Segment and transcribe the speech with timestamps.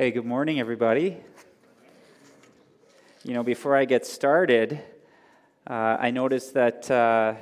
[0.00, 1.18] Hey, good morning, everybody.
[3.22, 4.80] You know, before I get started,
[5.66, 7.34] uh, I noticed that uh,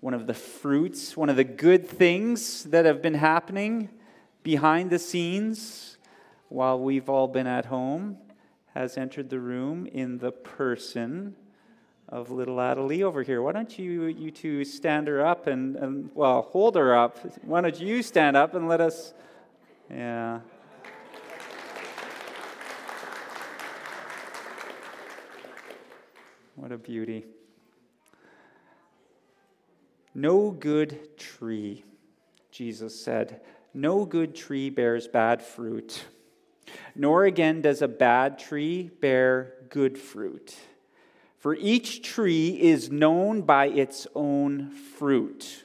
[0.00, 3.88] one of the fruits, one of the good things that have been happening
[4.42, 5.96] behind the scenes
[6.48, 8.18] while we've all been at home
[8.74, 11.36] has entered the room in the person
[12.08, 13.40] of little Adelie over here.
[13.40, 17.18] Why don't you, you two stand her up and, and, well, hold her up.
[17.44, 19.14] Why don't you stand up and let us,
[19.88, 20.40] yeah.
[26.56, 27.26] What a beauty.
[30.14, 31.84] No good tree,
[32.50, 33.42] Jesus said,
[33.74, 36.06] no good tree bears bad fruit,
[36.94, 40.56] nor again does a bad tree bear good fruit.
[41.38, 45.64] For each tree is known by its own fruit.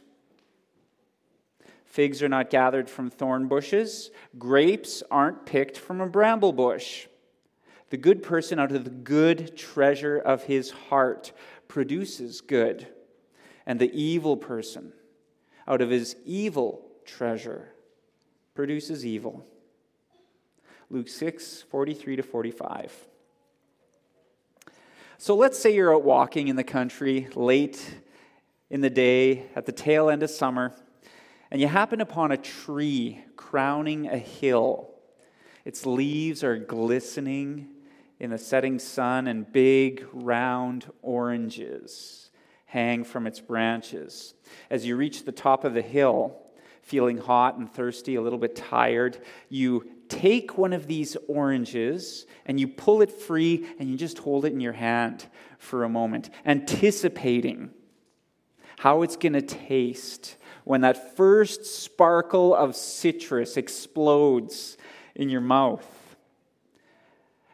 [1.85, 7.07] Figs are not gathered from thorn bushes, grapes aren't picked from a bramble bush.
[7.91, 11.33] The good person, out of the good treasure of his heart,
[11.67, 12.87] produces good.
[13.65, 14.93] And the evil person,
[15.67, 17.73] out of his evil treasure,
[18.55, 19.45] produces evil.
[20.89, 23.07] Luke 6, 43 to 45.
[25.17, 27.85] So let's say you're out walking in the country late
[28.69, 30.73] in the day at the tail end of summer,
[31.51, 34.91] and you happen upon a tree crowning a hill.
[35.65, 37.67] Its leaves are glistening
[38.21, 42.29] in the setting sun, and big round oranges
[42.67, 44.35] hang from its branches.
[44.69, 46.37] As you reach the top of the hill,
[46.83, 49.17] feeling hot and thirsty, a little bit tired,
[49.49, 54.45] you take one of these oranges and you pull it free and you just hold
[54.45, 55.25] it in your hand
[55.57, 57.71] for a moment, anticipating
[58.77, 64.77] how it's going to taste when that first sparkle of citrus explodes
[65.15, 66.00] in your mouth.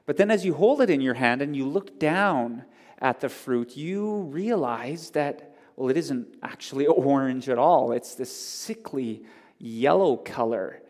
[0.08, 2.63] But then, as you hold it in your hand and you look down
[3.00, 7.92] at the fruit, you realize that, well, it isn't actually orange at all.
[7.92, 9.26] It's this sickly
[9.59, 10.82] yellow color,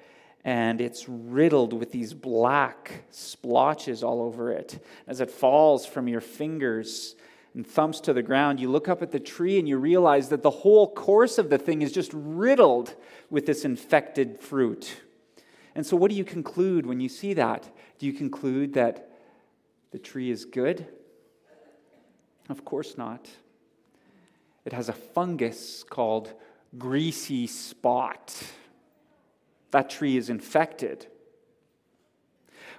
[0.45, 4.85] and it's riddled with these black splotches all over it.
[5.07, 7.15] As it falls from your fingers
[7.55, 10.43] and thumps to the ground, you look up at the tree and you realize that
[10.43, 12.93] the whole course of the thing is just riddled
[13.31, 15.01] with this infected fruit.
[15.73, 17.67] And so, what do you conclude when you see that?
[17.97, 19.06] Do you conclude that
[19.91, 20.85] the tree is good?
[22.49, 23.27] Of course not.
[24.65, 26.33] It has a fungus called
[26.77, 28.35] greasy spot.
[29.71, 31.07] That tree is infected.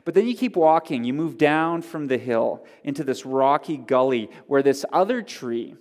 [0.05, 4.31] But then you keep walking, you move down from the hill into this rocky gully
[4.47, 5.77] where this other tree,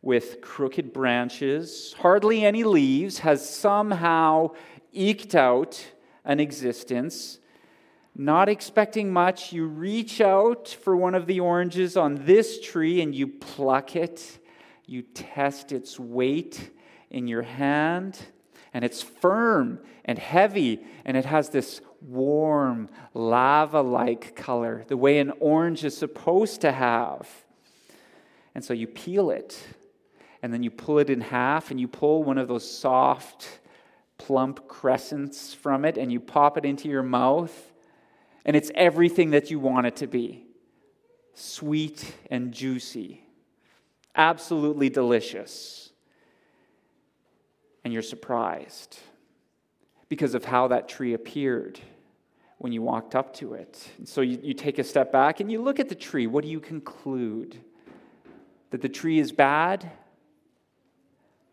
[0.00, 4.50] with crooked branches, hardly any leaves, has somehow
[4.92, 5.92] eked out
[6.24, 7.38] an existence
[8.18, 13.14] not expecting much, you reach out for one of the oranges on this tree and
[13.14, 14.38] you pluck it.
[14.86, 16.70] You test its weight
[17.10, 18.18] in your hand,
[18.72, 25.18] and it's firm and heavy, and it has this warm, lava like color, the way
[25.18, 27.28] an orange is supposed to have.
[28.54, 29.60] And so you peel it,
[30.42, 33.60] and then you pull it in half, and you pull one of those soft,
[34.18, 37.72] plump crescents from it, and you pop it into your mouth
[38.46, 40.46] and it's everything that you want it to be
[41.34, 43.20] sweet and juicy,
[44.14, 45.90] absolutely delicious.
[47.84, 48.98] And you're surprised
[50.08, 51.78] because of how that tree appeared
[52.58, 53.86] when you walked up to it.
[53.98, 56.26] And so you, you take a step back and you look at the tree.
[56.26, 57.58] What do you conclude?
[58.70, 59.90] That the tree is bad?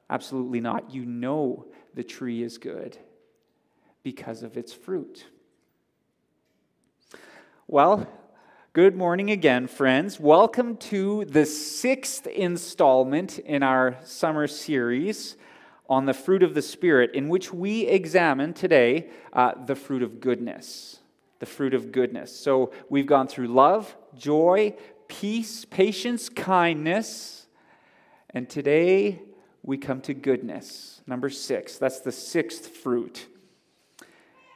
[0.09, 0.93] Absolutely not.
[0.93, 2.97] You know the tree is good
[4.03, 5.25] because of its fruit.
[7.67, 8.09] Well,
[8.73, 10.19] good morning again, friends.
[10.19, 15.37] Welcome to the sixth installment in our summer series
[15.89, 20.19] on the fruit of the Spirit, in which we examine today uh, the fruit of
[20.19, 20.99] goodness.
[21.39, 22.37] The fruit of goodness.
[22.37, 24.75] So we've gone through love, joy,
[25.07, 27.47] peace, patience, kindness,
[28.31, 29.21] and today
[29.63, 31.01] we come to goodness.
[31.07, 31.77] Number six.
[31.77, 33.27] That's the sixth fruit.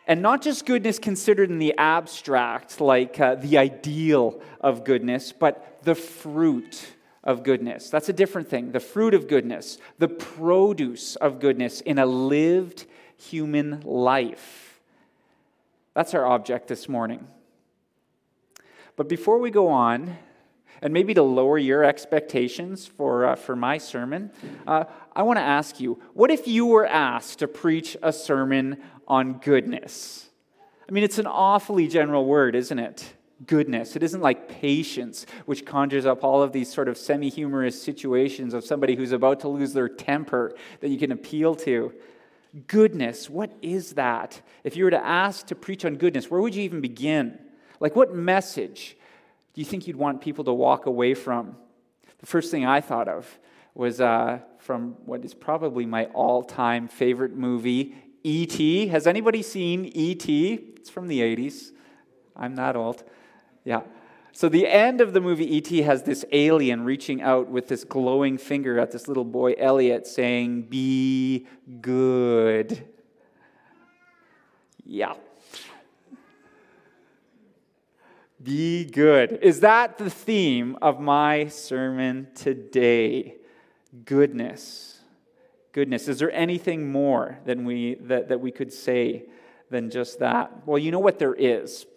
[0.08, 5.80] And not just goodness considered in the abstract, like uh, the ideal of goodness, but
[5.84, 6.94] the fruit
[7.26, 7.90] of goodness.
[7.90, 8.72] That's a different thing.
[8.72, 12.86] The fruit of goodness, the produce of goodness in a lived
[13.18, 14.80] human life.
[15.94, 17.28] That's our object this morning.
[18.96, 20.18] But before we go on,
[20.82, 24.32] and maybe to lower your expectations for, uh, for my sermon,
[24.66, 24.86] uh,
[25.16, 28.78] I want to ask you what if you were asked to preach a sermon
[29.08, 30.30] on goodness?
[30.88, 33.14] I mean, it's an awfully general word, isn't it?
[33.46, 33.96] Goodness.
[33.96, 38.54] It isn't like patience, which conjures up all of these sort of semi humorous situations
[38.54, 41.94] of somebody who's about to lose their temper that you can appeal to.
[42.66, 44.42] Goodness, what is that?
[44.64, 47.38] If you were to ask to preach on goodness, where would you even begin?
[47.80, 48.97] Like, what message
[49.58, 51.56] do you think you'd want people to walk away from?
[52.20, 53.40] The first thing I thought of
[53.74, 58.86] was uh, from what is probably my all time favorite movie, E.T.
[58.90, 60.54] Has anybody seen E.T.?
[60.76, 61.72] It's from the 80s.
[62.36, 63.04] I'm that old.
[63.64, 63.82] Yeah.
[64.32, 65.82] So, the end of the movie E.T.
[65.82, 70.68] has this alien reaching out with this glowing finger at this little boy, Elliot, saying,
[70.70, 71.48] Be
[71.82, 72.88] good.
[74.86, 75.16] Yeah.
[78.48, 79.40] Be good.
[79.42, 83.36] Is that the theme of my sermon today?
[84.06, 85.02] Goodness.
[85.74, 86.08] Goodness.
[86.08, 89.26] Is there anything more than we, that, that we could say
[89.70, 90.66] than just that?
[90.66, 91.88] Well, you know what there is.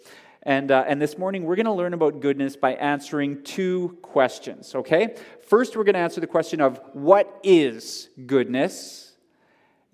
[0.43, 4.75] And, uh, and this morning, we're going to learn about goodness by answering two questions,
[4.75, 5.15] okay?
[5.47, 9.13] First, we're going to answer the question of what is goodness?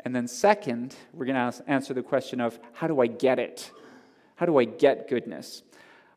[0.00, 3.70] And then, second, we're going to answer the question of how do I get it?
[4.37, 5.62] How do I get goodness?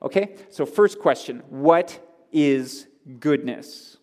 [0.01, 1.99] Okay, so first question what
[2.31, 2.87] is
[3.19, 3.97] goodness?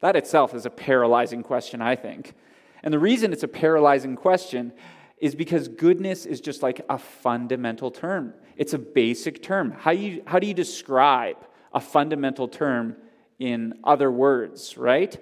[0.00, 2.34] That itself is a paralyzing question, I think.
[2.82, 4.72] And the reason it's a paralyzing question
[5.18, 8.32] is because goodness is just like a fundamental term.
[8.56, 9.72] It's a basic term.
[9.72, 11.36] How, you, how do you describe
[11.74, 12.96] a fundamental term
[13.38, 15.18] in other words, right?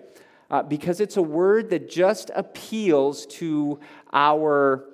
[0.51, 3.79] Uh, because it's a word that just appeals to
[4.13, 4.85] our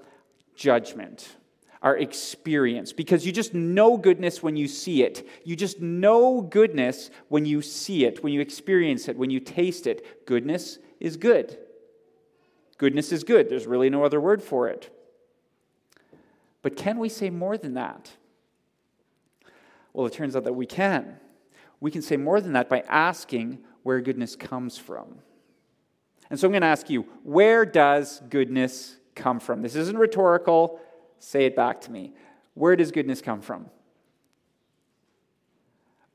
[0.55, 1.37] judgment,
[1.84, 2.92] our experience.
[2.94, 5.28] Because you just know goodness when you see it.
[5.44, 9.86] You just know goodness when you see it, when you experience it, when you taste
[9.86, 10.26] it.
[10.26, 11.58] Goodness is good.
[12.78, 13.50] Goodness is good.
[13.50, 14.90] There's really no other word for it.
[16.62, 18.10] But can we say more than that?
[19.92, 21.20] Well, it turns out that we can.
[21.81, 25.19] We can say more than that by asking where goodness comes from.
[26.31, 29.60] And so I'm going to ask you, where does goodness come from?
[29.60, 30.81] This isn't rhetorical.
[31.25, 32.12] Say it back to me.
[32.53, 33.71] Where does goodness come from?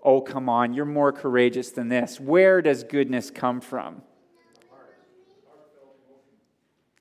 [0.04, 2.20] Oh, come on, you're more courageous than this.
[2.20, 4.04] Where does goodness come from?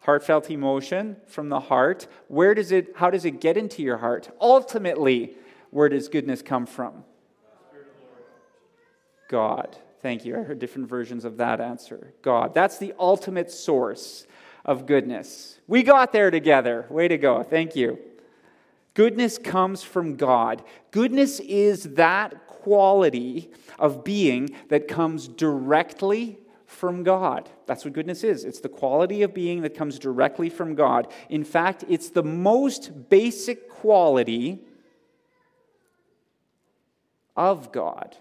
[0.00, 2.06] Heartfelt emotion from the heart.
[2.28, 4.30] Where does it how does it get into your heart?
[4.40, 5.34] Ultimately,
[5.70, 7.04] where does goodness come from?
[9.28, 9.76] God.
[10.00, 10.34] Thank you.
[10.34, 12.14] I heard different versions of that answer.
[12.22, 12.54] God.
[12.54, 14.26] That's the ultimate source
[14.68, 15.58] of goodness.
[15.66, 16.84] We got there together.
[16.90, 17.42] Way to go.
[17.42, 17.98] Thank you.
[18.92, 20.62] Goodness comes from God.
[20.90, 27.48] Goodness is that quality of being that comes directly from God.
[27.64, 28.44] That's what goodness is.
[28.44, 31.10] It's the quality of being that comes directly from God.
[31.30, 34.60] In fact, it's the most basic quality
[37.34, 38.18] of God.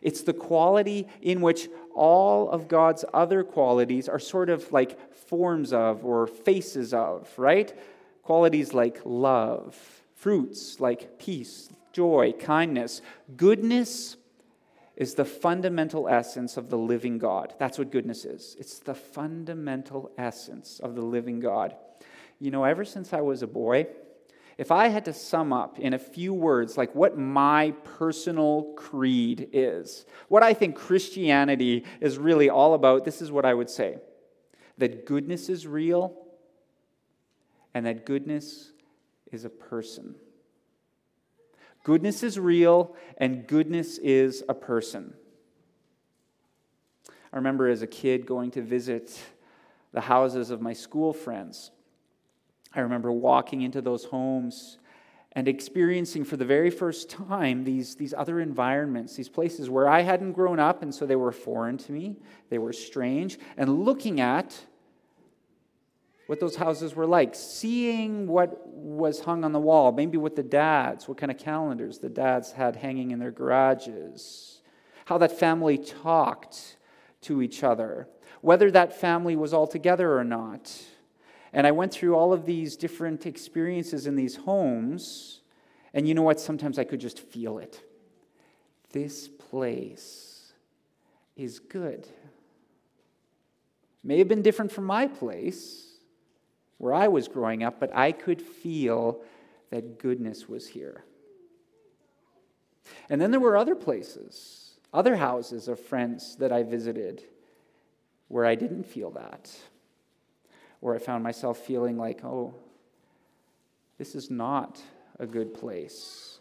[0.00, 5.72] It's the quality in which all of God's other qualities are sort of like forms
[5.72, 7.76] of or faces of, right?
[8.22, 9.76] Qualities like love,
[10.14, 13.00] fruits like peace, joy, kindness.
[13.36, 14.16] Goodness
[14.96, 17.54] is the fundamental essence of the living God.
[17.58, 18.56] That's what goodness is.
[18.58, 21.74] It's the fundamental essence of the living God.
[22.38, 23.86] You know, ever since I was a boy,
[24.56, 29.48] if I had to sum up in a few words, like what my personal creed
[29.52, 33.98] is, what I think Christianity is really all about, this is what I would say
[34.78, 36.16] that goodness is real
[37.74, 38.72] and that goodness
[39.30, 40.16] is a person.
[41.84, 45.14] Goodness is real and goodness is a person.
[47.32, 49.20] I remember as a kid going to visit
[49.92, 51.70] the houses of my school friends.
[52.74, 54.78] I remember walking into those homes
[55.32, 60.02] and experiencing for the very first time these, these other environments, these places where I
[60.02, 62.16] hadn't grown up, and so they were foreign to me,
[62.50, 64.56] they were strange, and looking at
[66.26, 70.42] what those houses were like, seeing what was hung on the wall, maybe what the
[70.42, 74.62] dads, what kind of calendars the dads had hanging in their garages,
[75.04, 76.76] how that family talked
[77.20, 78.08] to each other,
[78.40, 80.72] whether that family was all together or not
[81.54, 85.40] and I went through all of these different experiences in these homes.
[85.94, 86.40] And you know what?
[86.40, 87.80] Sometimes I could just feel it.
[88.90, 90.52] This place
[91.36, 92.08] is good.
[94.02, 95.92] May have been different from my place
[96.78, 99.22] where I was growing up, but I could feel
[99.70, 101.04] that goodness was here.
[103.08, 107.22] And then there were other places, other houses of friends that I visited
[108.26, 109.56] where I didn't feel that
[110.84, 112.54] where I found myself feeling like, oh,
[113.96, 114.82] this is not
[115.18, 116.40] a good place.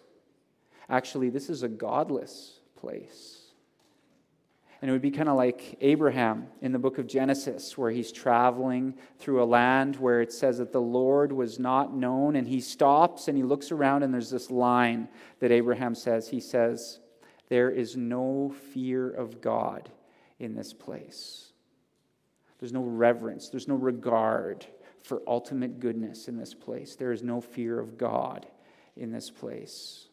[0.90, 3.40] Actually, this is a godless place.
[4.82, 8.12] And it would be kind of like Abraham in the book of Genesis, where he's
[8.12, 12.36] traveling through a land where it says that the Lord was not known.
[12.36, 15.08] And he stops and he looks around, and there's this line
[15.40, 16.28] that Abraham says.
[16.28, 17.00] He says,
[17.48, 19.90] There is no fear of God
[20.38, 21.53] in this place.
[22.64, 24.66] There's no reverence, there's no regard
[25.04, 26.96] for ultimate goodness in this place.
[26.96, 28.46] There is no fear of God
[28.96, 30.08] in this place.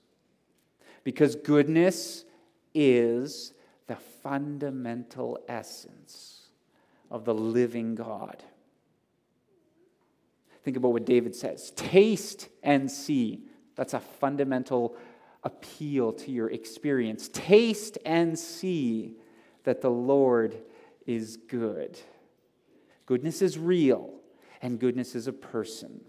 [1.04, 2.24] Because goodness
[2.74, 3.52] is
[3.86, 6.48] the fundamental essence
[7.08, 8.42] of the living God.
[10.64, 13.44] Think about what David says taste and see.
[13.76, 14.96] That's a fundamental
[15.44, 17.30] appeal to your experience.
[17.32, 19.14] Taste and see
[19.62, 20.56] that the Lord
[21.06, 21.96] is good.
[23.10, 24.20] Goodness is real,
[24.62, 26.00] and goodness is a person.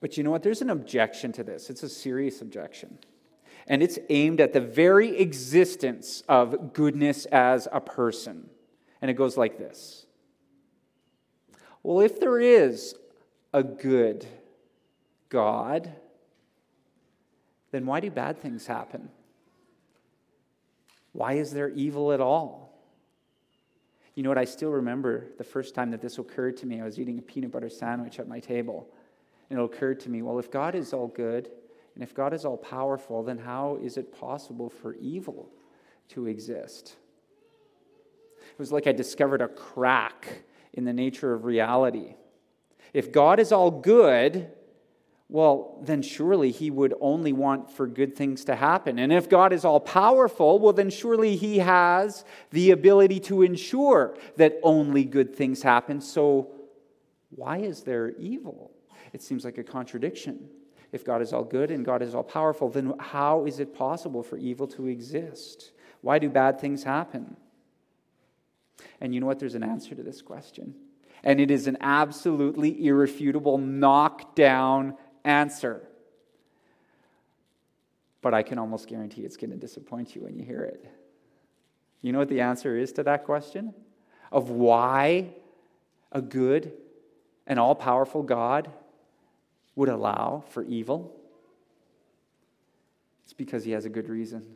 [0.00, 0.42] But you know what?
[0.42, 1.70] There's an objection to this.
[1.70, 2.98] It's a serious objection
[3.66, 8.48] and it's aimed at the very existence of goodness as a person.
[9.02, 10.06] And it goes like this
[11.82, 12.94] Well, if there is
[13.52, 14.26] a good
[15.28, 15.92] God,
[17.72, 19.10] then why do bad things happen?
[21.12, 22.65] Why is there evil at all?
[24.16, 24.38] You know what?
[24.38, 26.80] I still remember the first time that this occurred to me.
[26.80, 28.88] I was eating a peanut butter sandwich at my table.
[29.50, 31.50] And it occurred to me well, if God is all good,
[31.94, 35.50] and if God is all powerful, then how is it possible for evil
[36.08, 36.96] to exist?
[38.52, 42.14] It was like I discovered a crack in the nature of reality.
[42.94, 44.50] If God is all good,
[45.28, 48.98] well, then surely he would only want for good things to happen.
[48.98, 54.16] And if God is all powerful, well, then surely he has the ability to ensure
[54.36, 56.00] that only good things happen.
[56.00, 56.52] So
[57.30, 58.70] why is there evil?
[59.12, 60.48] It seems like a contradiction.
[60.92, 64.22] If God is all good and God is all powerful, then how is it possible
[64.22, 65.72] for evil to exist?
[66.02, 67.36] Why do bad things happen?
[69.00, 69.40] And you know what?
[69.40, 70.74] There's an answer to this question.
[71.24, 75.86] And it is an absolutely irrefutable, knockdown answer.
[78.22, 80.90] But I can almost guarantee it's going to disappoint you when you hear it.
[82.02, 83.74] You know what the answer is to that question?
[84.32, 85.30] Of why
[86.12, 86.72] a good
[87.46, 88.70] and all powerful God
[89.74, 91.14] would allow for evil?
[93.24, 94.46] It's because he has a good reason.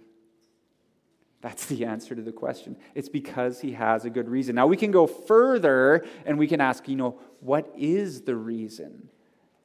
[1.41, 2.77] That's the answer to the question.
[2.95, 4.55] It's because he has a good reason.
[4.55, 9.09] Now we can go further and we can ask, you know, what is the reason?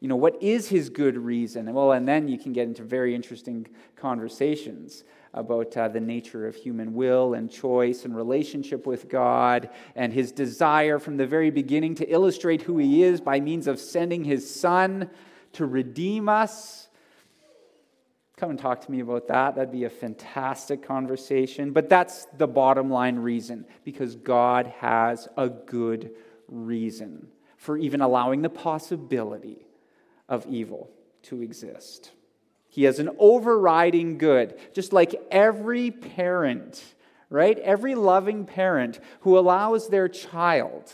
[0.06, 1.74] You know, what is his good reason?
[1.74, 6.56] Well, and then you can get into very interesting conversations about uh, the nature of
[6.56, 11.96] human will and choice and relationship with God and his desire from the very beginning
[11.96, 15.10] to illustrate who he is by means of sending his son
[15.54, 16.88] to redeem us.
[18.38, 19.56] Come and talk to me about that.
[19.56, 21.72] That'd be a fantastic conversation.
[21.72, 26.12] But that's the bottom line reason because God has a good
[26.48, 29.65] reason for even allowing the possibility
[30.27, 30.89] of evil
[31.24, 32.12] to exist.
[32.70, 36.84] He has an overriding good, just like every parent,
[37.29, 37.58] right?
[37.60, 40.91] Every loving parent who allows their child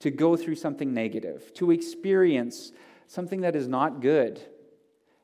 [0.00, 2.72] to go through something negative, to experience
[3.06, 4.40] something that is not good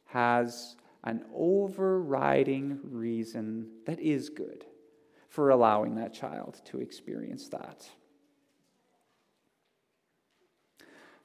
[0.06, 4.64] has an overriding reason that is good
[5.28, 7.86] for allowing that child to experience that.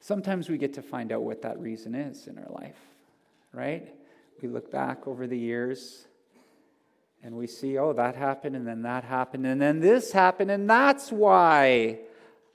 [0.02, 2.80] Sometimes we get to find out what that reason is in our life,
[3.54, 3.94] right?
[4.42, 6.08] We look back over the years
[7.22, 10.68] and we see, oh, that happened, and then that happened, and then this happened, and
[10.68, 12.00] that's why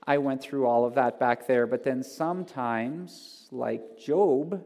[0.05, 1.65] I went through all of that back there.
[1.65, 4.61] But then sometimes, like Job,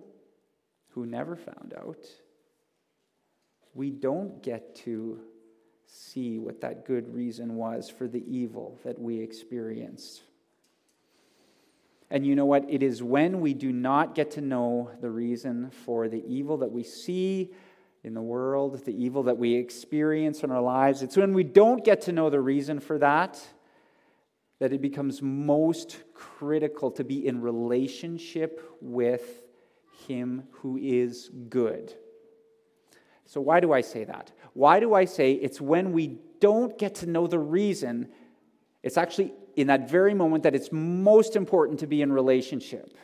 [0.90, 2.04] who never found out,
[3.76, 5.20] we don't get to
[5.86, 10.24] see what that good reason was for the evil that we experienced.
[12.12, 12.66] And you know what?
[12.70, 16.70] It is when we do not get to know the reason for the evil that
[16.70, 17.52] we see
[18.04, 21.04] in the world, the evil that we experience in our lives.
[21.04, 23.42] It's when we don't get to know the reason for that
[24.60, 29.42] that it becomes most critical to be in relationship with
[30.06, 31.96] Him who is good.
[33.26, 34.34] So, why do I say that?
[34.54, 38.10] Why do I say it's when we don't get to know the reason,
[38.84, 42.98] it's actually in that very moment that it's most important to be in relationship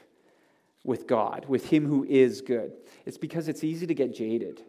[0.84, 2.74] with God, with Him who is good?
[3.06, 4.62] It's because it's easy to get jaded.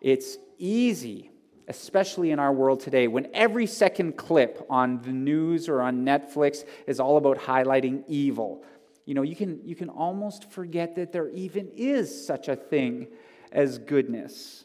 [0.00, 1.32] It's easy
[1.68, 6.64] especially in our world today, when every second clip on the news or on Netflix
[6.86, 8.64] is all about highlighting evil.
[9.04, 13.08] you know, you can, you can almost forget that there even is such a thing
[13.50, 14.64] as goodness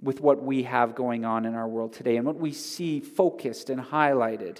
[0.00, 3.70] with what we have going on in our world today and what we see focused
[3.70, 4.58] and highlighted.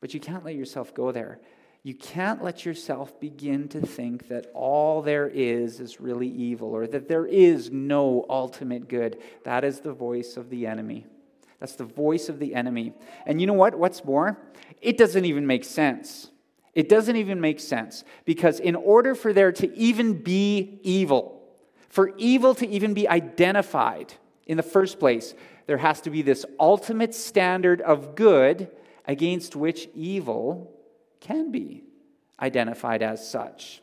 [0.00, 1.40] But you can't let yourself go there.
[1.82, 6.86] You can't let yourself begin to think that all there is is really evil or
[6.86, 9.18] that there is no ultimate good.
[9.44, 11.06] That is the voice of the enemy.
[11.60, 12.92] That's the voice of the enemy.
[13.26, 13.76] And you know what?
[13.76, 14.38] What's more?
[14.80, 16.30] It doesn't even make sense.
[16.74, 21.42] It doesn't even make sense because, in order for there to even be evil,
[21.88, 24.14] for evil to even be identified
[24.46, 25.34] in the first place,
[25.66, 28.70] there has to be this ultimate standard of good
[29.08, 30.70] against which evil
[31.18, 31.82] can be
[32.40, 33.82] identified as such.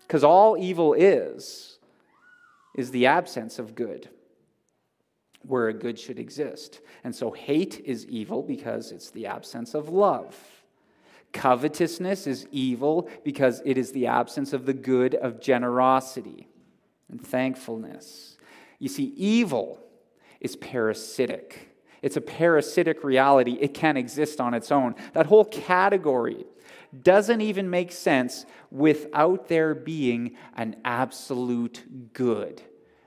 [0.00, 1.78] Because all evil is,
[2.74, 4.08] is the absence of good
[5.42, 6.80] where a good should exist.
[7.04, 10.36] And so hate is evil because it's the absence of love.
[11.32, 16.48] Covetousness is evil because it is the absence of the good of generosity
[17.10, 18.36] and thankfulness.
[18.78, 19.80] You see, evil
[20.40, 21.71] is parasitic.
[22.02, 23.56] It's a parasitic reality.
[23.60, 24.96] It can't exist on its own.
[25.14, 26.44] That whole category
[27.02, 32.60] doesn't even make sense without there being an absolute good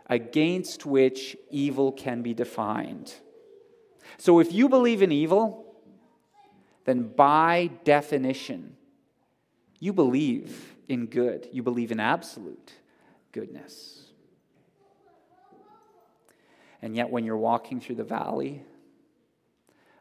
[0.07, 3.13] against which evil can be defined.
[4.17, 5.75] So if you believe in evil,
[6.85, 8.77] then by definition,
[9.79, 11.49] you believe in good.
[11.51, 12.71] You believe in absolute
[13.31, 14.03] goodness.
[16.81, 18.61] And yet, when you're walking through the valley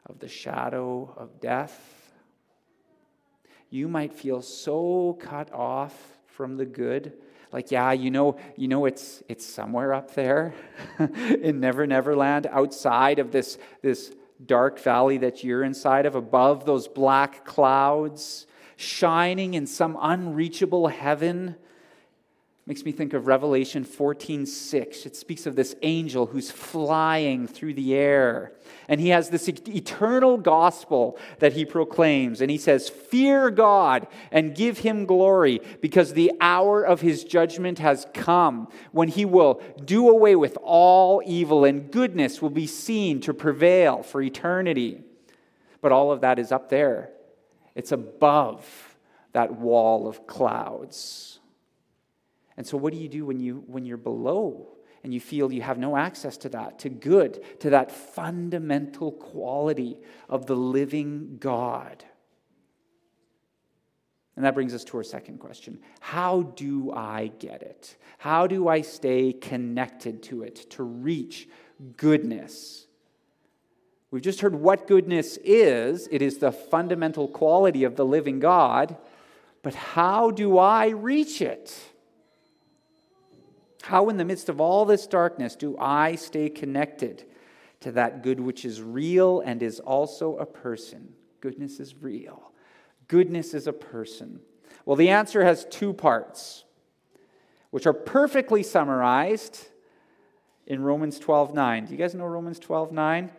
[0.06, 2.12] of the shadow of death,
[3.70, 5.94] you might feel so cut off
[6.26, 7.12] from the good.
[7.52, 10.54] Like yeah you know you know it's it's somewhere up there
[10.98, 14.12] in never never land outside of this this
[14.44, 21.54] dark valley that you're inside of above those black clouds shining in some unreachable heaven
[22.66, 27.94] Makes me think of Revelation 14:6 It speaks of this angel who's flying through the
[27.94, 28.52] air.
[28.88, 32.40] And he has this eternal gospel that he proclaims.
[32.40, 37.80] And he says, Fear God and give him glory, because the hour of his judgment
[37.80, 43.20] has come when he will do away with all evil, and goodness will be seen
[43.20, 45.02] to prevail for eternity.
[45.82, 47.10] But all of that is up there,
[47.74, 48.96] it's above
[49.32, 51.40] that wall of clouds.
[52.56, 54.68] And so, what do you do when, you, when you're below
[55.02, 59.98] and you feel you have no access to that, to good, to that fundamental quality
[60.28, 62.04] of the living God?
[64.36, 67.96] And that brings us to our second question How do I get it?
[68.18, 71.48] How do I stay connected to it, to reach
[71.96, 72.86] goodness?
[74.10, 78.96] We've just heard what goodness is it is the fundamental quality of the living God.
[79.62, 81.74] But how do I reach it?
[83.84, 87.24] How, in the midst of all this darkness, do I stay connected
[87.80, 91.12] to that good which is real and is also a person?
[91.42, 92.52] Goodness is real,
[93.08, 94.40] goodness is a person.
[94.86, 96.64] Well, the answer has two parts,
[97.72, 99.68] which are perfectly summarized
[100.66, 101.84] in Romans 12 9.
[101.84, 103.30] Do you guys know Romans 12 9?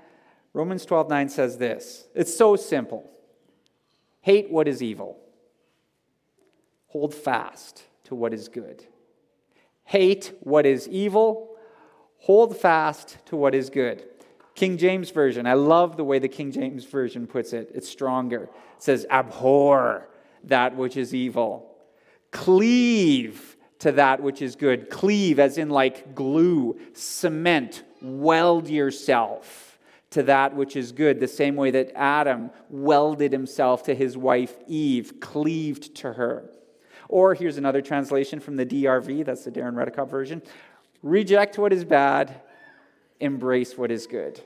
[0.54, 3.10] Romans 12 9 says this it's so simple
[4.22, 5.18] hate what is evil,
[6.86, 8.86] hold fast to what is good
[9.86, 11.56] hate what is evil,
[12.18, 14.04] hold fast to what is good.
[14.56, 17.72] King James Version, I love the way the King James Version puts it.
[17.74, 18.44] It's stronger.
[18.44, 20.10] It says, abhor
[20.46, 21.76] that which is evil,
[22.32, 24.90] cleave to that which is good.
[24.90, 29.78] Cleave, as in like glue, cement, weld yourself
[30.12, 34.56] to that which is good, the same way that Adam welded himself to his wife
[34.66, 36.50] Eve, cleaved to her.
[37.08, 40.42] Or here's another translation from the DRV, that's the Darren Redekop version
[41.06, 42.42] reject what is bad,
[43.20, 44.42] embrace what is good.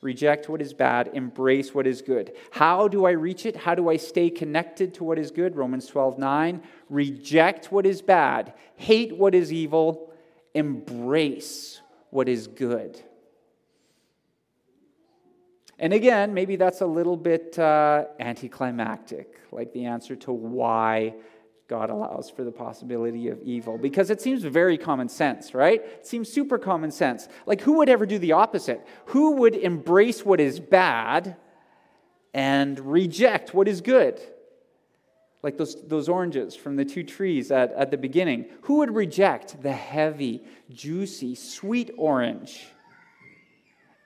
[0.00, 2.32] Reject what is bad, embrace what is good.
[2.50, 3.56] How do I reach it?
[3.56, 5.56] How do I stay connected to what is good?
[5.56, 6.62] Romans 12 9.
[6.90, 10.12] Reject what is bad, hate what is evil,
[10.54, 13.00] embrace what is good.
[15.78, 21.14] And again, maybe that's a little bit uh, anticlimactic, like the answer to why
[21.66, 25.80] God allows for the possibility of evil because it seems very common sense, right?
[25.82, 27.28] It seems super common sense.
[27.46, 28.86] Like, who would ever do the opposite?
[29.06, 31.36] Who would embrace what is bad
[32.34, 34.20] and reject what is good?
[35.42, 38.46] Like those, those oranges from the two trees at, at the beginning.
[38.62, 42.66] Who would reject the heavy, juicy, sweet orange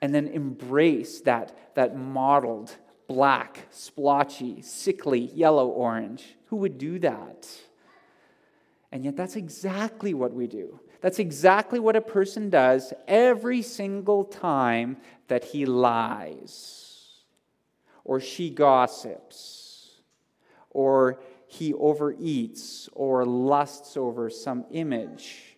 [0.01, 2.75] and then embrace that, that mottled,
[3.09, 6.37] black, splotchy, sickly, yellow orange.
[6.45, 7.49] Who would do that?
[8.91, 10.79] And yet, that's exactly what we do.
[11.01, 17.07] That's exactly what a person does every single time that he lies,
[18.03, 20.01] or she gossips,
[20.69, 25.57] or he overeats, or lusts over some image.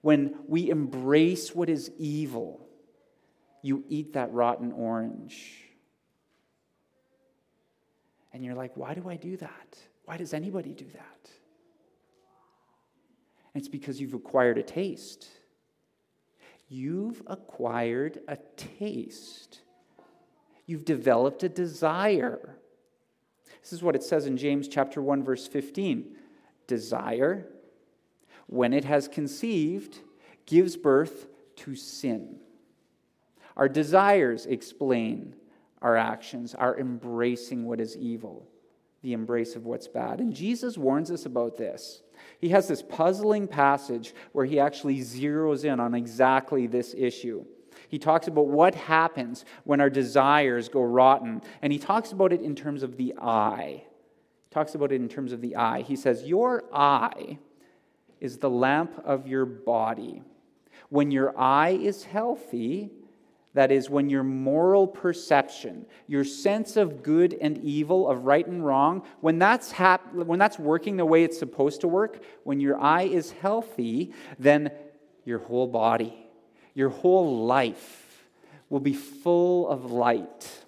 [0.00, 2.66] When we embrace what is evil,
[3.62, 5.67] you eat that rotten orange.
[8.32, 9.78] And you're like, why do I do that?
[10.04, 11.30] Why does anybody do that?
[13.54, 15.26] And it's because you've acquired a taste.
[16.68, 19.60] You've acquired a taste.
[20.66, 22.56] You've developed a desire.
[23.62, 26.14] This is what it says in James chapter 1 verse 15.
[26.66, 27.48] Desire
[28.46, 30.00] when it has conceived
[30.46, 32.38] gives birth to sin.
[33.56, 35.34] Our desires explain
[35.82, 38.46] our actions, our embracing what is evil,
[39.02, 40.20] the embrace of what's bad.
[40.20, 42.02] And Jesus warns us about this.
[42.40, 47.44] He has this puzzling passage where he actually zeroes in on exactly this issue.
[47.88, 52.42] He talks about what happens when our desires go rotten, and he talks about it
[52.42, 53.84] in terms of the eye.
[54.48, 55.82] He talks about it in terms of the eye.
[55.82, 57.38] He says, Your eye
[58.20, 60.22] is the lamp of your body.
[60.90, 62.90] When your eye is healthy,
[63.54, 68.64] that is, when your moral perception, your sense of good and evil, of right and
[68.64, 72.78] wrong, when that's, hap- when that's working the way it's supposed to work, when your
[72.80, 74.70] eye is healthy, then
[75.24, 76.14] your whole body,
[76.74, 78.28] your whole life
[78.68, 80.64] will be full of light,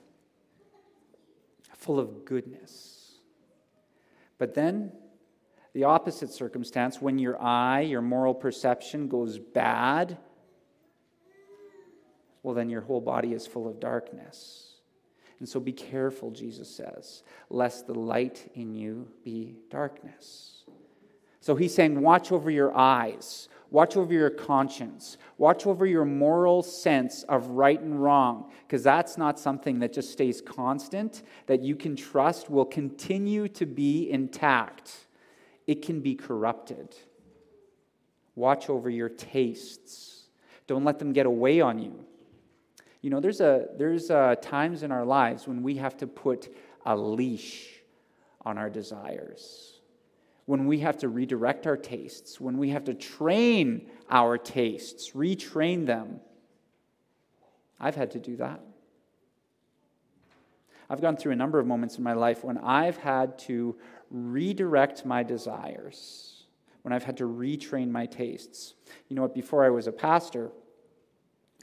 [1.76, 3.12] full of goodness.
[4.38, 4.92] But then,
[5.74, 10.18] the opposite circumstance, when your eye, your moral perception goes bad,
[12.42, 14.66] well, then your whole body is full of darkness.
[15.38, 20.64] And so be careful, Jesus says, lest the light in you be darkness.
[21.40, 26.62] So he's saying, watch over your eyes, watch over your conscience, watch over your moral
[26.62, 31.74] sense of right and wrong, because that's not something that just stays constant, that you
[31.74, 34.92] can trust will continue to be intact.
[35.66, 36.94] It can be corrupted.
[38.34, 40.24] Watch over your tastes.
[40.66, 42.04] Don't let them get away on you.
[43.02, 46.54] You know, there's, a, there's a times in our lives when we have to put
[46.84, 47.80] a leash
[48.42, 49.80] on our desires,
[50.46, 55.86] when we have to redirect our tastes, when we have to train our tastes, retrain
[55.86, 56.20] them.
[57.78, 58.60] I've had to do that.
[60.90, 63.76] I've gone through a number of moments in my life when I've had to
[64.10, 66.46] redirect my desires,
[66.82, 68.74] when I've had to retrain my tastes.
[69.08, 69.34] You know what?
[69.34, 70.50] Before I was a pastor,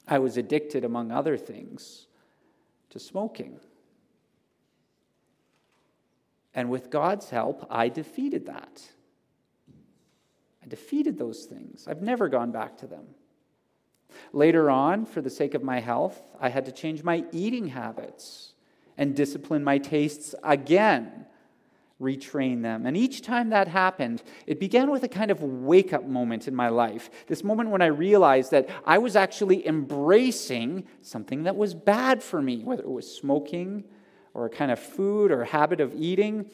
[0.08, 2.08] I was addicted, among other things,
[2.90, 3.60] to smoking.
[6.54, 8.82] And with God's help, I defeated that.
[10.64, 11.88] I defeated those things.
[11.88, 13.06] I've never gone back to them.
[14.34, 18.54] Later on, for the sake of my health, I had to change my eating habits
[18.98, 21.26] and discipline my tastes again
[22.02, 22.86] retrain them.
[22.86, 26.56] And each time that happened, it began with a kind of wake up moment in
[26.56, 27.10] my life.
[27.28, 32.42] This moment when I realized that I was actually embracing something that was bad for
[32.42, 33.84] me, whether it was smoking
[34.34, 36.52] or a kind of food or habit of eating.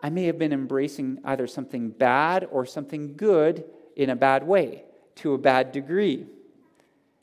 [0.00, 4.84] I may have been embracing either something bad or something good in a bad way,
[5.16, 6.26] to a bad degree.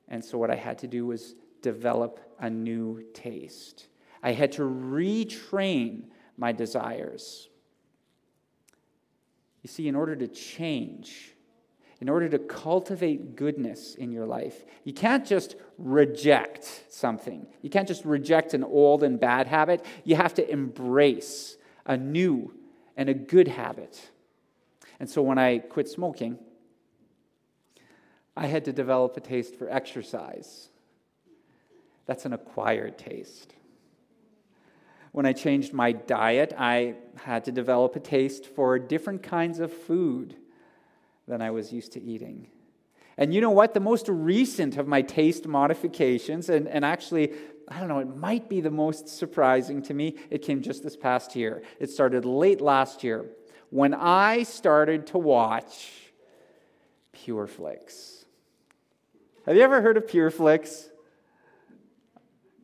[0.08, 3.88] And so, what I had to do was develop a new taste.
[4.24, 6.04] I had to retrain
[6.38, 7.50] my desires.
[9.64, 11.34] You see, in order to change,
[12.00, 17.48] in order to cultivate goodness in your life, you can't just reject something.
[17.62, 19.84] You can't just reject an old and bad habit.
[20.04, 22.54] You have to embrace a new
[22.96, 24.10] and a good habit.
[25.00, 26.38] And so when I quit smoking,
[28.36, 30.70] I had to develop a taste for exercise.
[32.06, 33.54] That's an acquired taste.
[35.18, 39.74] When I changed my diet, I had to develop a taste for different kinds of
[39.74, 40.36] food
[41.28, 42.50] than I was used to eating.
[43.18, 43.74] And you know what?
[43.74, 47.34] The most recent of my taste modifications, and, and actually,
[47.68, 50.96] I don't know, it might be the most surprising to me, it came just this
[50.96, 51.64] past year.
[51.80, 53.26] It started late last year
[53.72, 55.94] when I started to watch
[57.12, 58.26] Pure Flix.
[59.48, 60.90] Have you ever heard of Pure Flix?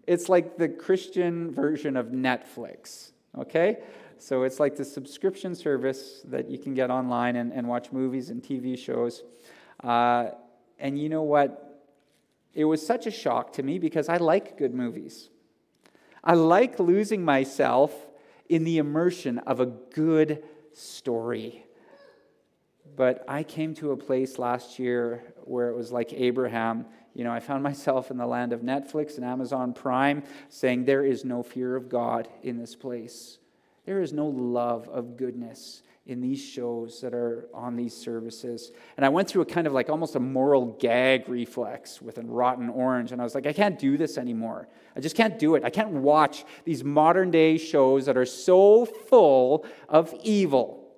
[0.05, 3.77] It's like the Christian version of Netflix, okay?
[4.17, 8.29] So it's like the subscription service that you can get online and, and watch movies
[8.29, 9.23] and TV shows.
[9.83, 10.29] Uh,
[10.79, 11.81] and you know what?
[12.53, 15.29] It was such a shock to me because I like good movies.
[16.23, 17.93] I like losing myself
[18.47, 21.65] in the immersion of a good story.
[22.95, 26.85] But I came to a place last year where it was like Abraham.
[27.13, 31.05] You know, I found myself in the land of Netflix and Amazon Prime saying, There
[31.05, 33.37] is no fear of God in this place.
[33.85, 38.71] There is no love of goodness in these shows that are on these services.
[38.97, 42.21] And I went through a kind of like almost a moral gag reflex with a
[42.21, 43.11] rotten orange.
[43.11, 44.67] And I was like, I can't do this anymore.
[44.95, 45.63] I just can't do it.
[45.63, 50.91] I can't watch these modern day shows that are so full of evil.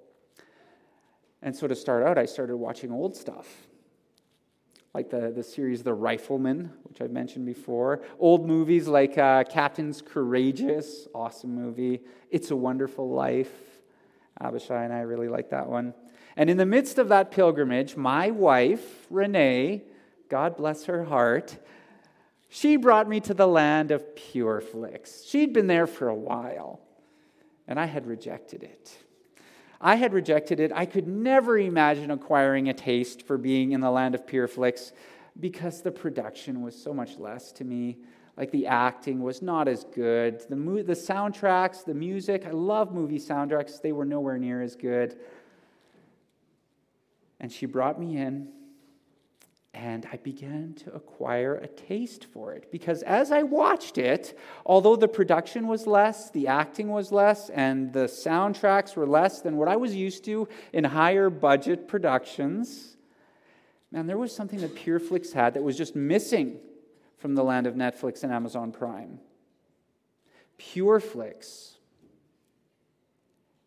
[1.41, 3.64] And so to start out, I started watching old stuff.
[4.96, 8.02] Like the, the series The Rifleman, which I mentioned before.
[8.18, 12.00] Old movies like uh, Captain's Courageous, awesome movie.
[12.32, 13.52] It's a Wonderful Life.
[14.40, 15.94] Abishai and I really like that one.
[16.38, 19.84] And in the midst of that pilgrimage, my wife, Renee,
[20.30, 21.58] God bless her heart,
[22.48, 25.26] she brought me to the land of Pure Flix.
[25.26, 26.80] She'd been there for a while,
[27.68, 28.98] and I had rejected it.
[29.82, 30.72] I had rejected it.
[30.74, 34.94] I could never imagine acquiring a taste for being in the land of Pure Flix
[35.40, 37.98] because the production was so much less to me.
[38.38, 40.42] Like the acting was not as good.
[40.50, 44.76] The, mo- the soundtracks, the music, I love movie soundtracks, they were nowhere near as
[44.76, 45.18] good.
[47.40, 48.50] And she brought me in,
[49.76, 52.72] and I began to acquire a taste for it.
[52.72, 57.92] Because as I watched it, although the production was less, the acting was less, and
[57.92, 62.96] the soundtracks were less than what I was used to in higher budget productions,
[63.92, 66.58] man, there was something that PureFlix had that was just missing
[67.18, 69.20] from the land of Netflix and Amazon Prime.
[70.58, 71.74] PureFlix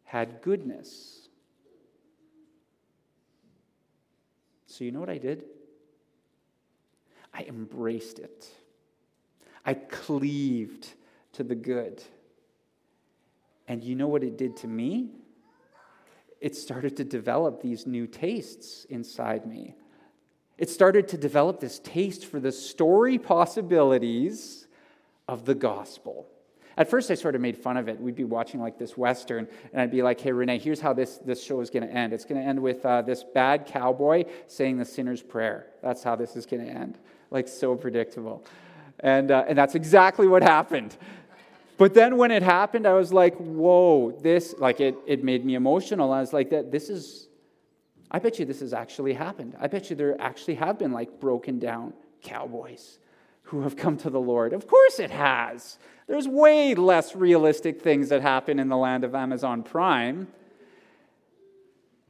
[0.05, 1.29] had goodness.
[4.65, 5.45] So, you know what I did?
[7.39, 8.49] I embraced it.
[9.65, 10.89] I cleaved
[11.35, 12.03] to the good.
[13.69, 15.11] And you know what it did to me?
[16.41, 19.77] It started to develop these new tastes inside me.
[20.57, 24.67] It started to develop this taste for the story possibilities
[25.29, 26.27] of the gospel.
[26.77, 28.01] At first, I sort of made fun of it.
[28.01, 31.19] We'd be watching like this Western, and I'd be like, hey, Renee, here's how this,
[31.19, 32.13] this show is going to end.
[32.13, 35.67] It's going to end with uh, this bad cowboy saying the sinner's prayer.
[35.83, 36.99] That's how this is going to end
[37.31, 38.45] like so predictable.
[39.01, 40.97] And, uh, and that's exactly what happened.
[41.77, 45.55] But then when it happened, I was like, whoa, this, like it, it made me
[45.55, 46.13] emotional.
[46.13, 47.29] I was like, that this is,
[48.11, 49.57] I bet you this has actually happened.
[49.61, 52.99] I bet you there actually have been like broken down cowboys
[53.43, 54.53] who have come to the Lord.
[54.53, 55.79] Of course it has.
[56.09, 60.27] There's way less realistic things that happen in the land of Amazon Prime.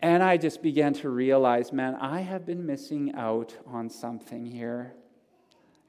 [0.01, 4.95] And I just began to realize, man, I have been missing out on something here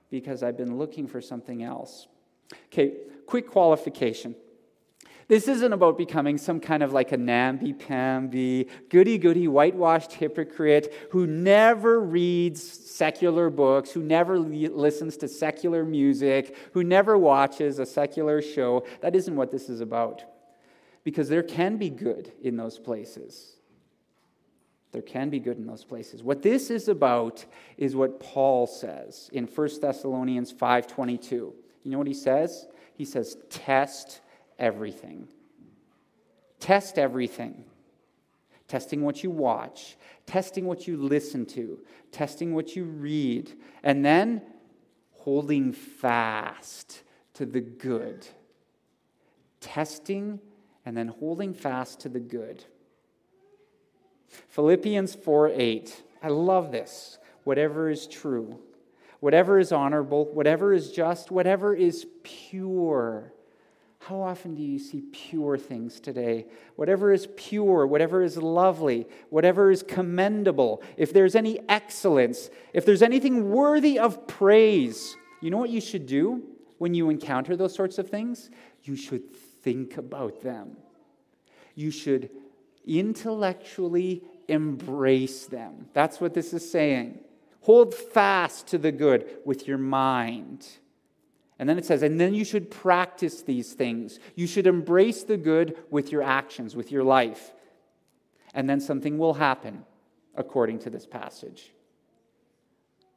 [0.10, 2.08] because I've been looking for something else.
[2.68, 2.94] Okay,
[3.26, 4.36] quick qualification.
[5.28, 12.00] This isn't about becoming some kind of like a namby-pamby, goody-goody, whitewashed hypocrite who never
[12.00, 18.84] reads secular books, who never listens to secular music, who never watches a secular show.
[19.02, 20.24] That isn't what this is about.
[21.04, 23.59] Because there can be good in those places.
[24.92, 26.24] There can be good in those places.
[26.24, 27.46] What this is about
[27.78, 31.54] is what Paul says in 1 Thessalonians 5:22.
[31.84, 32.68] You know what he says?
[32.94, 34.22] He says, "Test
[34.58, 35.28] everything."
[36.60, 37.64] Test everything.
[38.68, 41.80] Testing what you watch, testing what you listen to,
[42.12, 44.42] testing what you read, and then
[45.12, 48.28] holding fast to the good.
[49.60, 50.40] Testing
[50.86, 52.64] and then holding fast to the good.
[54.50, 56.04] Philippians 4 8.
[56.22, 57.18] I love this.
[57.44, 58.60] Whatever is true,
[59.20, 63.34] whatever is honorable, whatever is just, whatever is pure.
[64.00, 66.46] How often do you see pure things today?
[66.78, 73.02] Whatever is pure, whatever is lovely, whatever is commendable, if there's any excellence, if there's
[73.02, 76.44] anything worthy of praise, you know what you should do
[76.78, 78.50] when you encounter those sorts of things?
[78.84, 80.78] You should think about them.
[81.76, 82.30] You should
[82.98, 85.88] intellectually embrace them.
[85.94, 87.20] That's what this is saying.
[87.62, 90.68] Hold fast to the good with your mind.
[91.60, 94.20] And then it says, and then you should practice these things.
[94.36, 97.52] You should embrace the good with your actions, with your life.
[98.54, 99.84] And then something will happen
[100.36, 101.72] according to this passage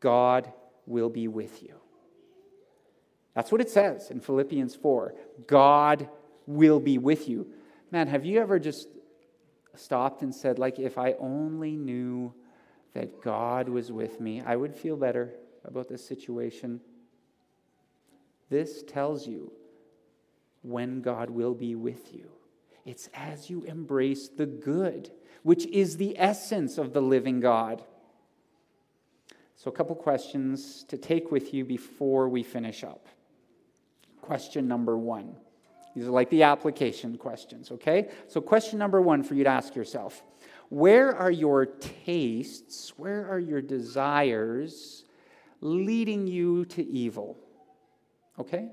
[0.00, 0.52] God
[0.84, 1.76] will be with you.
[3.34, 5.14] That's what it says in Philippians 4.
[5.46, 6.08] God
[6.46, 7.46] will be with you.
[7.92, 8.88] Man, have you ever just
[9.74, 12.34] stopped and said, like, if I only knew
[12.94, 16.80] that God was with me, I would feel better about this situation.
[18.50, 19.52] This tells you
[20.62, 22.30] when God will be with you.
[22.84, 25.10] It's as you embrace the good,
[25.42, 27.82] which is the essence of the living God.
[29.56, 33.06] So, a couple questions to take with you before we finish up.
[34.20, 35.36] Question number one.
[35.94, 38.08] These are like the application questions, okay?
[38.28, 40.22] So, question number one for you to ask yourself
[40.70, 45.04] Where are your tastes, where are your desires
[45.60, 47.38] leading you to evil?
[48.38, 48.70] Okay?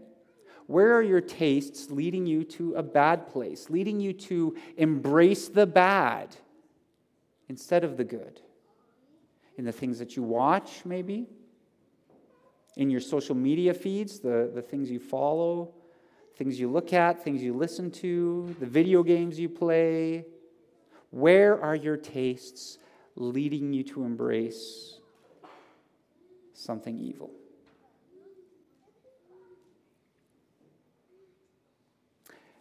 [0.67, 5.65] Where are your tastes leading you to a bad place, leading you to embrace the
[5.65, 6.36] bad
[7.47, 8.39] instead of the good?
[9.58, 11.27] In the things that you watch, maybe?
[12.77, 15.73] In your social media feeds, the, the things you follow,
[16.39, 20.25] things you look at, things you listen to, the video games you play?
[21.12, 22.78] Where are your tastes
[23.17, 24.99] leading you to embrace
[26.54, 27.30] something evil?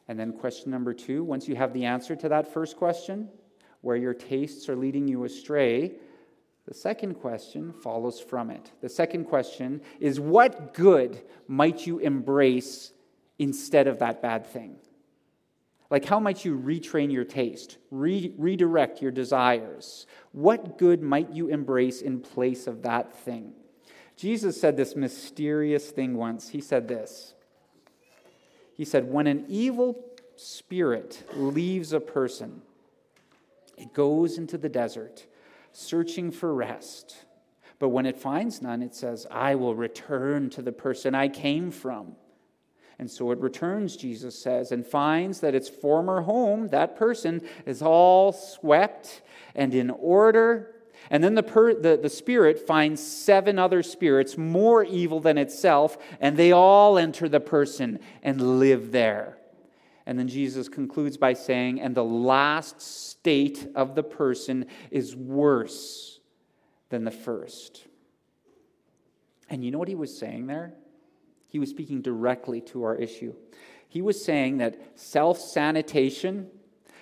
[0.08, 3.28] And then, question number two once you have the answer to that first question,
[3.82, 5.92] where your tastes are leading you astray,
[6.66, 8.72] the second question follows from it.
[8.80, 12.92] The second question is what good might you embrace
[13.38, 14.76] instead of that bad thing?
[15.90, 20.06] Like, how might you retrain your taste, re- redirect your desires?
[20.32, 23.54] What good might you embrace in place of that thing?
[24.16, 26.50] Jesus said this mysterious thing once.
[26.50, 27.34] He said this
[28.78, 29.98] he said, When an evil
[30.36, 32.62] spirit leaves a person,
[33.76, 35.26] it goes into the desert
[35.72, 37.24] searching for rest.
[37.78, 41.70] But when it finds none, it says, I will return to the person I came
[41.70, 42.16] from.
[42.98, 47.80] And so it returns, Jesus says, and finds that its former home, that person, is
[47.80, 49.22] all swept
[49.54, 50.74] and in order
[51.10, 55.96] and then the, per, the, the spirit finds seven other spirits more evil than itself,
[56.20, 59.38] and they all enter the person and live there.
[60.06, 66.20] And then Jesus concludes by saying, and the last state of the person is worse
[66.88, 67.86] than the first.
[69.50, 70.74] And you know what he was saying there?
[71.48, 73.34] He was speaking directly to our issue.
[73.88, 76.48] He was saying that self sanitation,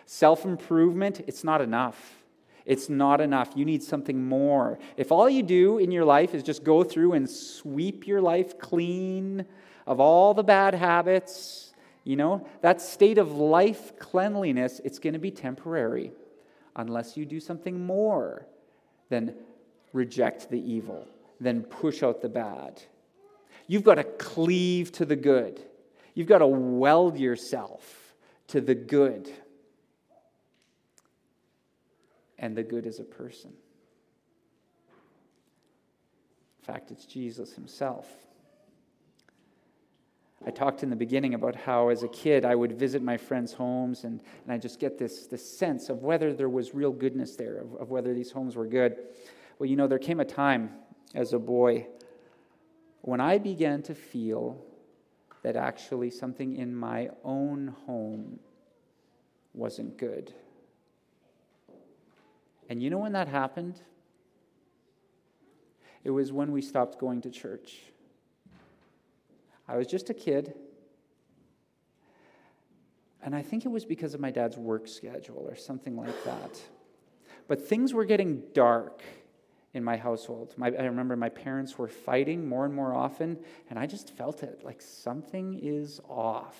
[0.06, 2.24] self improvement, it's not enough.
[2.64, 3.50] It's not enough.
[3.54, 4.78] You need something more.
[4.96, 8.58] If all you do in your life is just go through and sweep your life
[8.58, 9.46] clean
[9.86, 15.20] of all the bad habits, you know, that state of life cleanliness, it's going to
[15.20, 16.12] be temporary
[16.74, 18.46] unless you do something more
[19.10, 19.34] than
[19.92, 21.06] reject the evil,
[21.40, 22.82] then push out the bad.
[23.66, 25.60] You've got to cleave to the good.
[26.14, 28.14] You've got to weld yourself
[28.48, 29.30] to the good
[32.38, 33.52] and the good is a person.
[36.60, 38.06] In fact, it's Jesus himself.
[40.44, 43.52] I talked in the beginning about how, as a kid, I would visit my friends'
[43.52, 47.36] homes and, and I just get this, this sense of whether there was real goodness
[47.36, 48.96] there, of, of whether these homes were good.
[49.58, 50.70] Well, you know, there came a time
[51.14, 51.86] as a boy
[53.06, 54.60] when I began to feel
[55.44, 58.40] that actually something in my own home
[59.54, 60.34] wasn't good.
[62.68, 63.80] And you know when that happened?
[66.02, 67.76] It was when we stopped going to church.
[69.68, 70.54] I was just a kid.
[73.22, 76.60] And I think it was because of my dad's work schedule or something like that.
[77.46, 79.00] But things were getting dark
[79.76, 80.54] in my household.
[80.56, 84.42] My, I remember my parents were fighting more and more often, and I just felt
[84.42, 86.56] it like something is off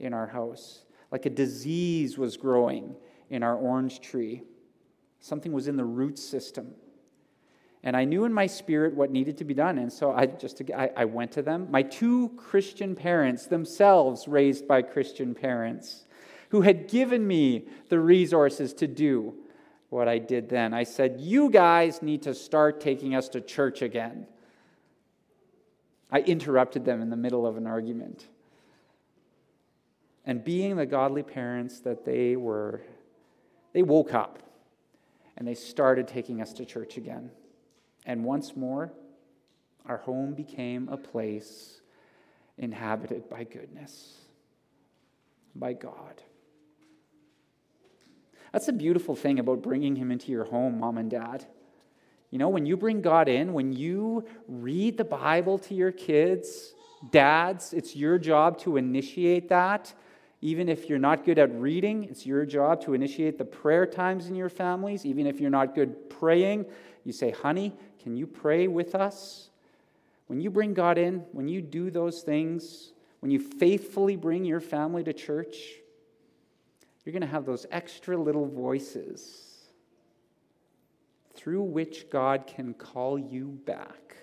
[0.00, 0.82] in our house.
[1.12, 2.96] Like a disease was growing
[3.30, 4.42] in our orange tree.
[5.20, 6.74] Something was in the root system.
[7.84, 9.78] And I knew in my spirit what needed to be done.
[9.78, 11.68] And so I just I, I went to them.
[11.70, 16.06] My two Christian parents, themselves raised by Christian parents,
[16.48, 19.34] who had given me the resources to do
[19.92, 20.72] what I did then.
[20.72, 24.26] I said, You guys need to start taking us to church again.
[26.10, 28.26] I interrupted them in the middle of an argument.
[30.24, 32.80] And being the godly parents that they were,
[33.72, 34.38] they woke up
[35.36, 37.30] and they started taking us to church again.
[38.06, 38.92] And once more,
[39.84, 41.80] our home became a place
[42.56, 44.14] inhabited by goodness,
[45.54, 46.22] by God.
[48.52, 51.46] That's a beautiful thing about bringing Him into your home, mom and dad.
[52.30, 56.74] You know, when you bring God in, when you read the Bible to your kids,
[57.10, 59.92] dads, it's your job to initiate that
[60.42, 64.26] even if you're not good at reading, it's your job to initiate the prayer times
[64.26, 65.06] in your families.
[65.06, 66.66] Even if you're not good praying,
[67.04, 67.72] you say, honey,
[68.02, 69.50] can you pray with us?
[70.26, 74.60] When you bring God in, when you do those things, when you faithfully bring your
[74.60, 75.56] family to church,
[77.04, 79.52] you're going to have those extra little voices
[81.34, 84.16] through which God can call you back.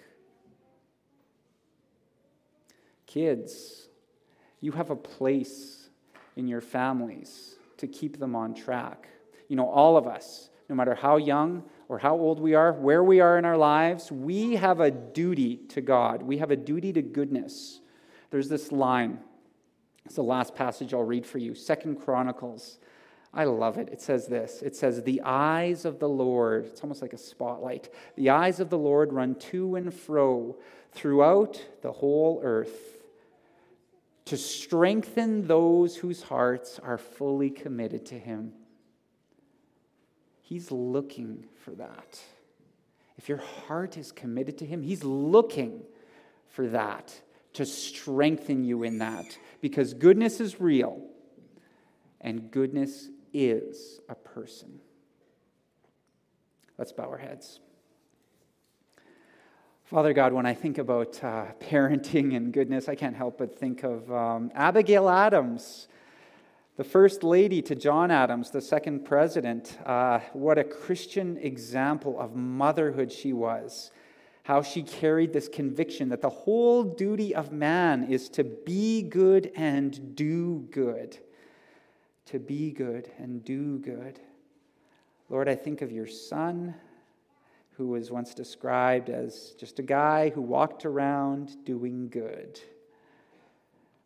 [3.06, 3.90] Kids,
[4.62, 5.90] you have a place
[6.36, 9.10] in your families to keep them on track.
[9.48, 13.04] You know, all of us, no matter how young or how old we are, where
[13.04, 16.22] we are in our lives, we have a duty to God.
[16.22, 17.82] We have a duty to goodness.
[18.30, 19.20] There's this line.
[20.10, 21.54] It's the last passage I'll read for you.
[21.54, 22.80] Second Chronicles.
[23.32, 23.90] I love it.
[23.90, 24.64] It says this.
[24.64, 27.94] It says, The eyes of the Lord, it's almost like a spotlight.
[28.16, 30.58] The eyes of the Lord run to and fro
[30.94, 33.04] throughout the whole earth
[34.26, 38.54] to strengthen those whose hearts are fully committed to Him.
[40.42, 42.20] He's looking for that.
[43.20, 45.84] If your heart is committed to Him, He's looking
[46.48, 47.14] for that
[47.60, 51.06] to strengthen you in that because goodness is real
[52.22, 54.80] and goodness is a person.
[56.78, 57.60] Let's bow our heads.
[59.84, 63.84] Father God, when I think about uh, parenting and goodness, I can't help but think
[63.84, 65.90] of um, Abigail Adams,
[66.78, 69.78] the first lady to John Adams, the second president.
[69.86, 73.92] Uh, what a Christian example of motherhood she was.
[74.50, 79.52] How she carried this conviction that the whole duty of man is to be good
[79.56, 81.20] and do good.
[82.26, 84.20] To be good and do good.
[85.30, 86.74] Lord, I think of your son
[87.78, 92.60] who was once described as just a guy who walked around doing good.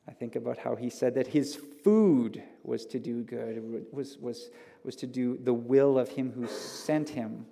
[0.09, 3.63] I think about how he said that his food was to do good,
[3.93, 4.49] was, was,
[4.83, 7.45] was to do the will of him who sent him.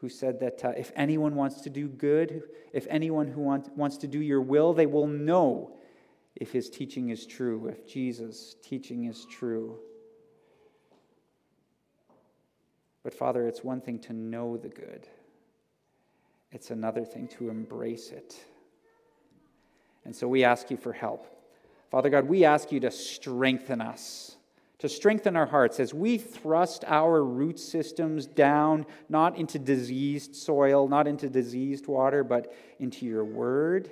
[0.00, 2.42] Who said that uh, if anyone wants to do good,
[2.72, 5.76] if anyone who want, wants to do your will, they will know
[6.36, 9.78] if his teaching is true, if Jesus' teaching is true.
[13.02, 15.08] But Father, it's one thing to know the good,
[16.52, 18.36] it's another thing to embrace it.
[20.04, 21.26] And so we ask you for help.
[21.90, 24.36] Father God, we ask you to strengthen us,
[24.78, 30.88] to strengthen our hearts as we thrust our root systems down, not into diseased soil,
[30.88, 33.90] not into diseased water, but into your word,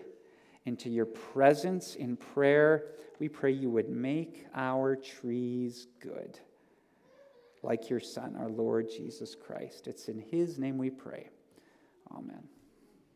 [0.64, 2.84] into your presence in prayer.
[3.18, 6.38] We pray you would make our trees good
[7.62, 9.88] like your Son, our Lord Jesus Christ.
[9.88, 11.28] It's in His name we pray.
[12.14, 12.44] Amen.